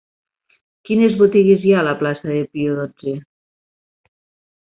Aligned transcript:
Quines 0.89 1.17
botigues 1.19 1.67
hi 1.67 1.75
ha 1.75 1.83
a 1.83 1.87
la 1.89 1.93
plaça 2.01 2.31
de 2.31 2.39
Pius 2.55 2.81
dotze? 2.81 3.17